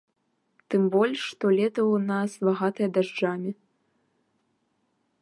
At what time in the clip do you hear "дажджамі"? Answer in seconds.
2.99-3.57